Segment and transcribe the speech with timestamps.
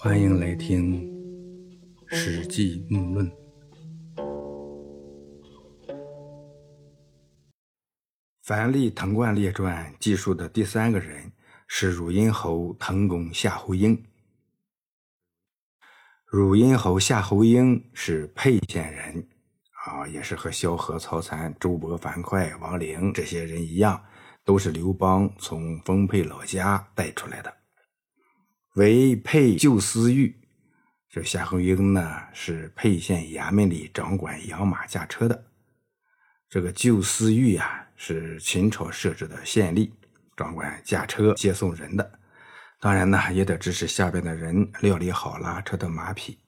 [0.00, 1.04] 欢迎来听
[2.16, 3.28] 《史记目论》。
[8.44, 11.32] 樊历《滕冠列传》记述的第三个人
[11.66, 14.00] 是汝阴侯滕公夏侯婴。
[16.24, 19.28] 汝阴侯夏侯婴是沛县人，
[19.84, 24.00] 啊，也是和萧何、曹参、周勃、樊哙、王陵这些人一样，
[24.44, 27.57] 都是刘邦从丰沛老家带出来的。
[28.78, 30.32] 为沛旧司狱，
[31.10, 35.46] 这夏侯婴呢是沛县衙门里掌管养马驾车的。
[36.48, 39.90] 这个旧司狱啊，是秦朝设置的县吏，
[40.36, 42.08] 掌管驾车接送人的。
[42.78, 46.38] 当然呢，也得支持下边的人料理好拉车的马匹。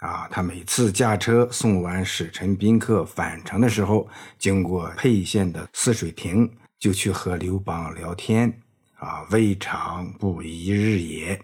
[0.00, 4.06] 啊，他每次驾车送完使臣宾客返程的时候，
[4.38, 8.60] 经过沛县的泗水亭，就去和刘邦聊天。
[8.96, 11.40] 啊，未尝不一日也。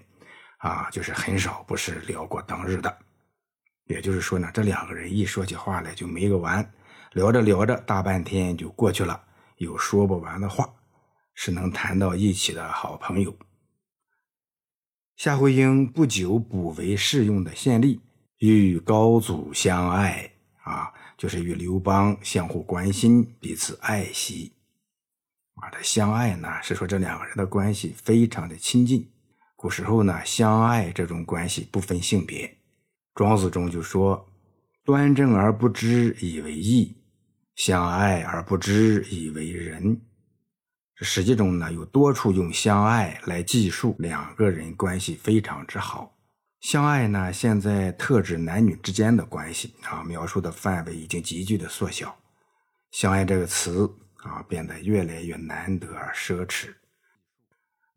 [0.64, 2.98] 啊，就是很少不是聊过当日的，
[3.84, 6.72] 也就是说呢，这两个人一说起话来就没个完，
[7.12, 9.22] 聊着聊着大半天就过去了，
[9.58, 10.66] 有说不完的话，
[11.34, 13.36] 是能谈到一起的好朋友。
[15.16, 18.00] 夏侯婴不久补为适用的县吏，
[18.38, 24.54] 与高祖相爱啊，就是与刘邦相互关心，彼此爱惜。
[25.56, 29.10] 啊，这相爱呢，是说这两个人的关系非常的亲近。
[29.64, 32.54] 古时候呢，相爱这种关系不分性别。
[33.14, 34.28] 庄子中就说
[34.84, 36.94] ：“端正而不知以为义，
[37.56, 39.98] 相爱而不知以为仁。”
[40.94, 46.14] 这实际中呢，有多处用相爱来记述两个人关系非常之好。
[46.60, 52.14] 相爱呢，现在特指男女之间的关系啊，描述的范围已经急剧的缩小。
[52.90, 56.74] 相爱这个词啊，变得越来越难得而奢侈。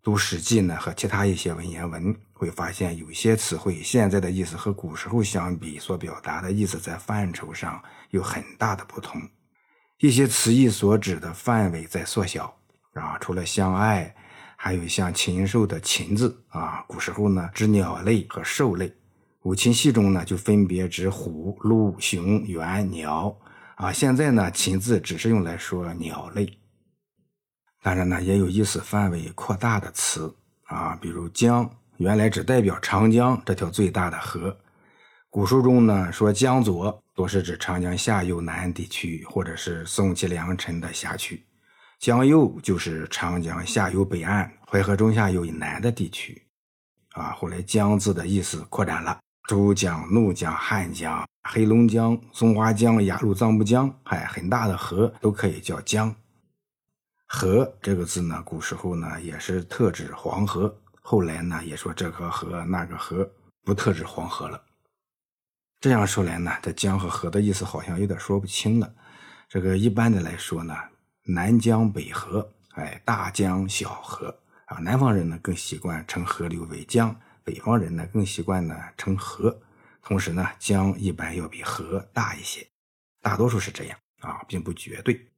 [0.08, 9.22] 读《史记》呢，和其他一些文言文会发现，有些词汇现在的意思和古时候相比，所表达的意思在范畴上有很大的不同。
[10.00, 12.58] 一些词义所指的范围在缩小
[12.94, 14.16] 啊，除了相爱，
[14.56, 18.90] 还有像禽兽的“禽”字啊，古时候呢指鸟类和兽类。
[19.42, 23.38] 五禽戏中呢就分别指虎、鹿、熊、猿、鸟
[23.76, 26.58] 啊，现在呢“禽”字只是用来说鸟类。
[27.88, 34.54] 当然呢，也有意思范围扩大的词啊，比如江，原来只代表长江这条最大的河。
[35.30, 41.38] 古书中呢说江左，多是指长江下游南地区，或者是宋齐梁陈的辖区；
[41.98, 46.46] 江右就是长江下游北岸、淮河中下游以南的地区。
[47.14, 56.14] 啊，后来江字的意思扩展了，珠江、怒江、汉江、黑龙江、松花江、雅鲁藏布江，还很大的河都可以叫江。
[57.28, 63.30] 河这个字呢，古时候呢也是特指黄河，后来呢也说这个河那个河
[63.64, 64.64] 不特指黄河了。
[65.82, 68.92] 这样说来呢，这江和河的意思好像有点说不清了。
[69.50, 70.74] 这个一般的来说呢，
[71.26, 74.34] 南江北河，哎，大江小河
[74.66, 77.14] 啊，南方人呢更习惯称河流为江，
[77.44, 79.62] 北方人呢更习惯呢称河。
[80.02, 82.66] 同时呢，江一般要比河大一些，
[83.22, 85.30] 大多数是这样啊，并不绝对。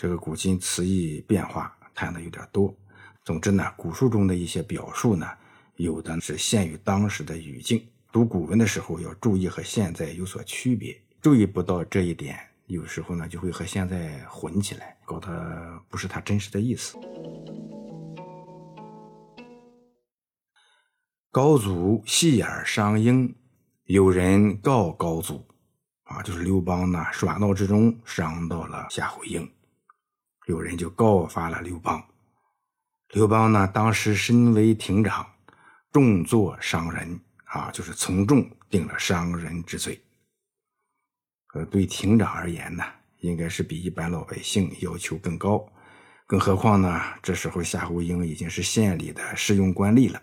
[0.00, 2.74] 这个古今词义变化谈的有点多。
[3.22, 5.28] 总之呢，古书中的一些表述呢，
[5.76, 7.86] 有的是限于当时的语境。
[8.10, 10.98] 读古文的时候要注意和现在有所区别。
[11.20, 16.96] 注意不到这一点，有时候呢就会和现在混起来，搞得不是他真实的意思。
[21.30, 23.36] 高祖戏耳伤鹰，
[23.84, 25.46] 有人告高祖，
[26.04, 29.46] 啊，就是刘邦呢耍闹之中伤到了夏侯婴。
[30.50, 32.04] 有人就告发了刘邦，
[33.14, 35.24] 刘邦呢，当时身为亭长，
[35.92, 40.02] 重作伤人啊，就是从重定了伤人之罪。
[41.54, 42.82] 呃，对亭长而言呢，
[43.20, 45.64] 应该是比一般老百姓要求更高。
[46.26, 50.20] 更何况呢，这时候夏侯婴已经是县里的适用官吏了，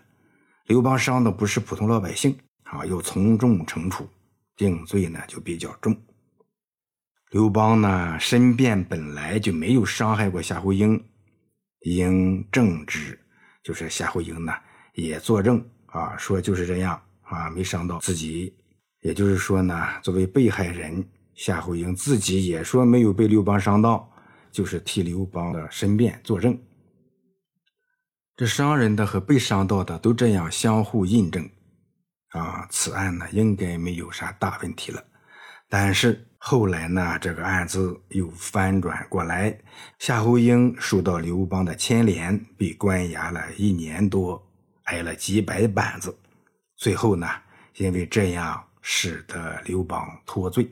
[0.66, 4.06] 刘邦伤的不是普通老百姓啊，又从重惩处，
[4.56, 5.96] 定罪呢就比较重。
[7.30, 10.98] 刘邦呢，申辩本来就没有伤害过夏侯婴，
[11.80, 13.18] 应证之，
[13.62, 14.52] 就是夏侯婴呢
[14.94, 18.56] 也作证啊，说就是这样啊，没伤到自己。
[19.02, 24.10] 也就是说呢，作为被害人，夏侯婴自己也说没有被刘邦伤到，
[24.50, 26.58] 就是替刘邦的申辩作证。
[28.36, 31.46] 这伤人的和被伤到的都这样相互印证
[32.30, 35.04] 啊，此案呢应该没有啥大问题了。
[35.68, 36.24] 但是。
[36.40, 39.58] 后来呢，这个案子又翻转过来，
[39.98, 44.40] 夏侯婴受到刘邦的牵连，被关押了一年多，
[44.84, 46.16] 挨了几百板子，
[46.76, 47.28] 最后呢，
[47.74, 50.70] 因为这样使得刘邦脱罪。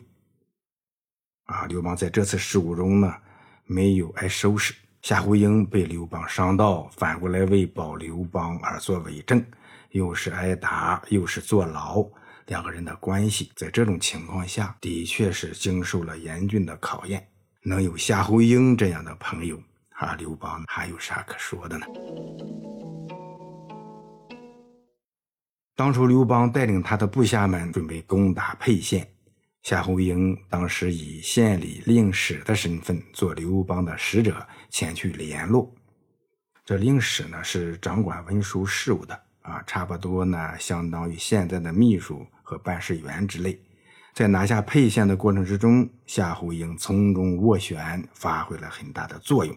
[1.46, 3.12] 啊，刘邦在这次事故中呢，
[3.64, 4.72] 没有挨收拾。
[5.02, 9.44] 夏侯婴被刘邦伤到，反过来为保刘邦而作伪证，
[9.90, 12.08] 又是挨打，又是坐牢，
[12.46, 17.26] 两个人的关系在这种情况下的确是经受了严峻的考验。
[17.62, 19.60] 能有夏侯婴这样的朋友，
[19.90, 21.86] 啊，刘邦还有啥可说的呢？
[25.74, 29.06] 当初刘邦带领他的部下们准备攻打沛县。
[29.62, 35.74] 夏侯婴当时以县里令史的身份做刘邦的使者前去联络。
[36.64, 43.60] 这令史呢是掌管文书事务的啊，差不多呢相当于现在的秘书和办事员之类。
[44.14, 49.56] 在拿下沛县的过程之中，夏侯婴从中斡旋，发挥了很大的作用。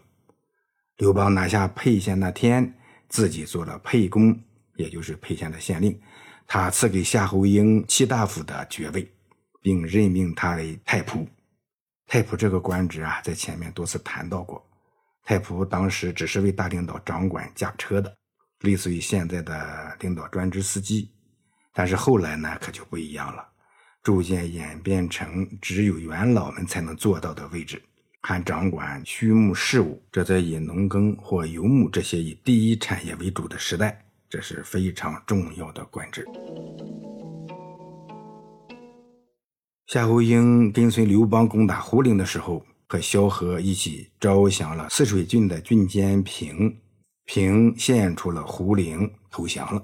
[0.98, 2.74] 刘邦拿下沛县那天，
[3.08, 4.38] 自己做了沛公，
[4.76, 6.02] 也就是沛县的县令，
[6.48, 9.08] 他赐给夏侯婴七大夫的爵位。
[9.62, 11.28] 并任命他为太仆。
[12.08, 14.66] 太仆这个官职啊，在前面多次谈到过。
[15.26, 18.16] 太仆当时只是为大领导掌管驾车的，
[18.62, 21.12] 类似于现在的领导专职司机。
[21.80, 23.42] 但是后来呢，可就不一样了，
[24.04, 27.82] 逐渐演变成只有元老们才能做到的位置，
[28.22, 30.04] 还掌管畜牧事务。
[30.12, 36.28] 这在以农耕或游牧这些以第一产业为主的时代，这是非常重要的官职。
[39.88, 46.78] 夏侯婴跟随刘邦攻打胡陵的时候，和萧何一起招降了泗水郡的郡监平，
[47.24, 49.82] 平献出了胡陵，投降了。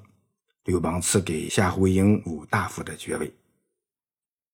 [0.66, 3.32] 刘邦赐给夏侯婴五大夫的爵位。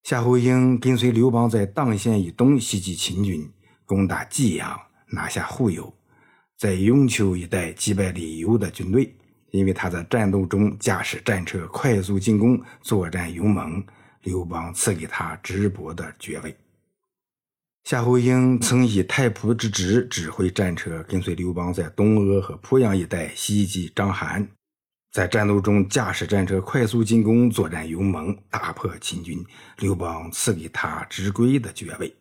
[0.04, 3.50] 夏侯婴跟随刘邦在砀县以东袭击秦军，
[3.86, 4.78] 攻打济阳，
[5.08, 5.94] 拿下户邮，
[6.58, 9.16] 在雍丘一带击败李由的军队。
[9.52, 13.84] 因为他在战斗中驾驶战车快速进攻，作战勇猛。
[14.24, 16.56] 刘邦赐给他直伯的爵位。
[17.84, 24.48] 夏侯婴曾以太仆之职指挥战车，跟随刘邦在东阿和濮阳一带袭击章邯，
[25.12, 29.46] 在战斗中驾驶战车快速进攻，作战勇猛，大破秦军。
[29.80, 32.16] 刘邦赐给他直归的爵位。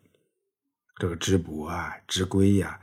[0.99, 2.77] 这个直伯啊，直归呀，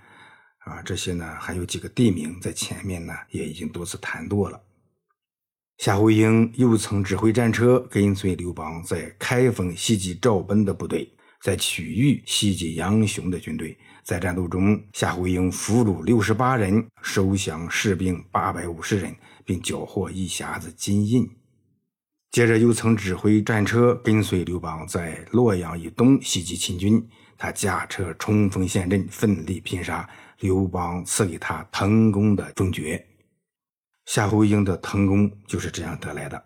[0.61, 4.59] 啊，这些呢，还有几个地名在前面呢，也已经多次谈过了。
[5.77, 13.77] 夏侯婴又曾指挥战车跟随刘邦在开封袭击赵奔的部队，在曲域袭击杨雄的军队。
[14.03, 19.15] 在战斗中，夏侯婴俘虏六十八人，收降士兵八百五十人，
[19.45, 21.29] 并缴获一匣子金印。
[22.31, 27.07] 接着又曾指挥战车跟随刘邦在洛阳以东袭击秦军，
[27.37, 30.09] 他驾车冲锋陷阵，奋力拼杀。
[30.41, 33.05] 刘邦赐给他腾公的封爵。
[34.07, 36.43] 夏侯婴的腾功就是这样得来的，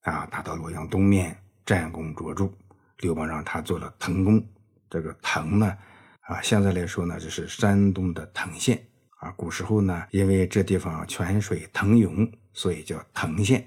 [0.00, 1.36] 啊，他到洛阳东面
[1.66, 2.50] 战功卓著，
[2.98, 4.44] 刘邦让他做了滕公。
[4.88, 5.76] 这个滕呢，
[6.20, 8.86] 啊，现在来说呢，就是山东的滕县，
[9.18, 13.66] 啊，古时候呢，因为这地方泉水腾涌，所以叫滕县。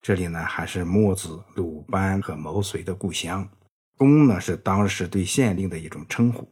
[0.00, 3.48] 这里呢，还是墨子、鲁班和毛遂的故乡。
[3.96, 6.48] 公呢，是当时对县令的一种称呼。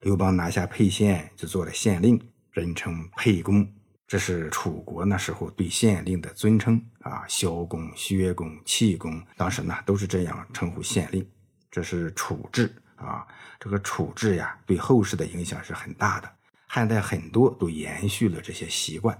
[0.00, 2.20] 刘邦拿下沛县，就做了县令，
[2.50, 3.66] 人称沛公。
[4.06, 11.26] 这是楚国那时候对县令的尊称啊，萧公、薛公、契公，当时呢都是这样称呼县令。
[11.70, 13.26] 这是楚制啊，
[13.58, 16.30] 这个楚制呀，对后世的影响是很大的。
[16.66, 19.18] 汉代很多都延续了这些习惯。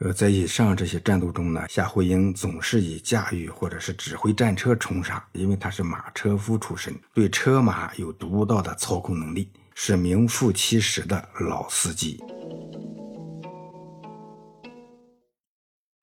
[0.00, 12.20] 呃，在以上这些战斗中呢，夏侯婴总是以驾驭或者是指挥战车冲杀，因为他是马车夫出身，对车马有独到的操控能力，是名副其实的老司机。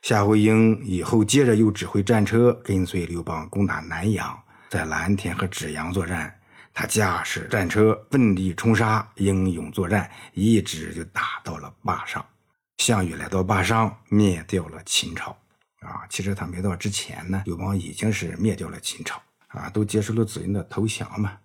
[0.05, 6.31] 夏侯婴以后接着又指挥战车跟随刘邦攻打南阳，在蓝田和芷阳作战。
[6.75, 12.24] 他驾驶战车奋力冲杀，英勇作战，一直就打到了坝上。
[12.77, 15.35] 项羽来到坝上，灭掉了秦朝。
[15.79, 19.19] 啊，其实他没到之前呢，刘邦已经是灭掉了秦朝。
[19.47, 21.35] 啊，都接受了子婴的投降嘛。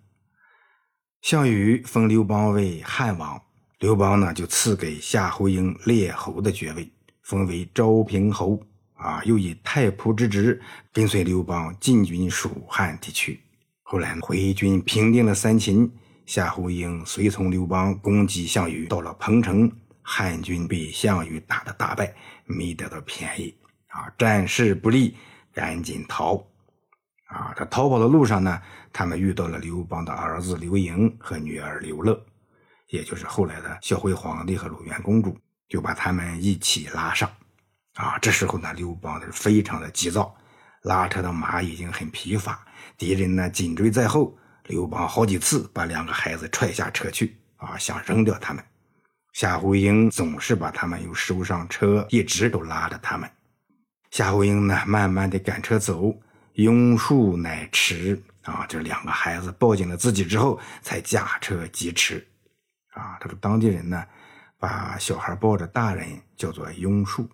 [1.23, 3.41] 项羽封刘邦为汉王，
[3.79, 6.87] 刘邦呢就赐给夏侯婴列侯的爵位。
[7.23, 8.61] 封为昭平侯
[8.93, 10.61] 啊，又以太仆之职
[10.93, 13.39] 跟随刘邦进军蜀汉地区。
[13.83, 15.91] 后来回军平定了三秦，
[16.25, 22.13] 夏侯婴随从刘邦攻击项羽，到了彭城，汉军被项羽打得大败，
[22.45, 23.53] 没得到便宜
[23.87, 25.15] 啊，战事不利，
[25.53, 26.35] 赶紧逃。
[27.27, 28.61] 啊，他逃跑的路上呢，
[28.93, 32.21] 他们遇到了刘邦的儿子刘盈和女儿刘乐，
[32.89, 35.37] 也就是后来的孝惠皇帝和鲁元公主。
[35.71, 37.31] 就把他们一起拉上，
[37.93, 40.35] 啊，这时候呢，刘邦是非常的急躁，
[40.81, 42.61] 拉车的马已经很疲乏，
[42.97, 48.61] 敌人呢紧追在后，刘邦好几次把两个孩子踹下车去，啊，想扔掉他们。
[49.31, 53.31] 夏侯婴总是把他们又收上车，一直都拉着他们。
[54.09, 56.13] 夏侯婴呢，慢慢的赶车走，
[56.55, 58.21] 庸树乃迟。
[58.41, 62.27] 啊，这两个孩子抱紧了自己之后，才驾车疾驰。
[62.93, 64.03] 啊，他说当地人呢，
[64.61, 67.27] 把小孩抱着大人叫做庸树。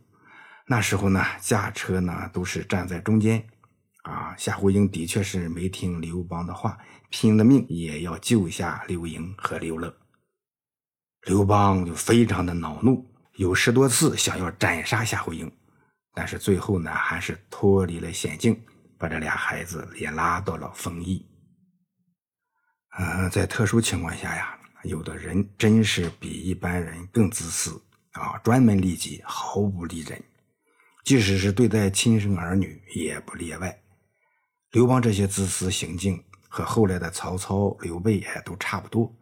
[0.66, 3.46] 那时候呢，驾车呢都是站在中间。
[4.04, 6.78] 啊，夏侯婴的确是没听刘邦的话，
[7.10, 9.94] 拼了命也要救下刘盈和刘乐。
[11.24, 15.52] 刘邦就非常的恼怒，有十多次想要斩杀夏侯婴，
[16.14, 18.58] 但是最后呢，还是脱离了险境，
[18.98, 21.26] 把这俩孩子也拉到了丰邑。
[22.98, 27.82] 呃，在特殊情况下呀，有的人真是比一般人更自私
[28.12, 30.24] 啊，专门利己，毫不利人，
[31.04, 33.80] 即使是对待亲生儿女也不例外。
[34.72, 39.14] 刘邦这些自私行径和后来的曹操、刘备也都差不多。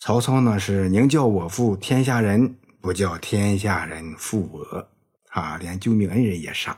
[0.00, 4.88] 曹操呢是宁叫我负天下人，不叫天下人负我，
[5.30, 6.76] 啊，连救命恩人也杀。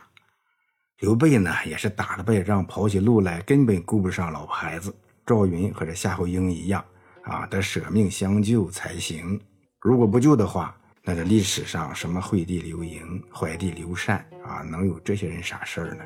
[0.99, 4.95] 刘备呢也是打了败仗，跑起路来根本顾不上老婆孩子。
[5.27, 6.85] 赵云和这夏侯婴一样，
[7.31, 9.41] 啊，得舍命相救才行。
[9.81, 16.05] 如果不救的话，那这历史上什么惠帝刘盈、怀帝刘禅啊，能有这些人啥事儿呢？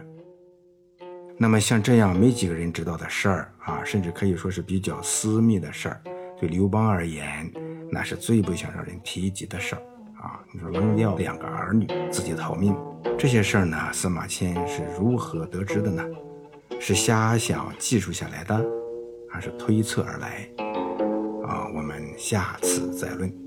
[1.39, 6.01] 那么像这样没几个人知道的事儿啊，甚至可以说是比较私密的事儿。
[6.39, 7.51] 对刘邦而言，
[7.91, 9.83] 那是最不想让人提及的事儿
[10.21, 10.41] 啊！
[10.53, 12.77] 你说扔掉两个儿女，自己逃命，
[13.19, 13.93] 这些事儿呢？
[13.93, 16.05] 司马迁是如何得知的呢？
[16.81, 18.65] 是瞎想记述下来的，
[19.31, 20.49] 还是推测而来？
[21.55, 23.44] 啊，我们下次再论。